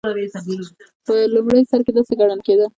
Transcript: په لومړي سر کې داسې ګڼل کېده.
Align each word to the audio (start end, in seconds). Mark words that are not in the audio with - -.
په 1.05 1.13
لومړي 1.33 1.61
سر 1.69 1.79
کې 1.85 1.91
داسې 1.95 2.13
ګڼل 2.19 2.39
کېده. 2.47 2.67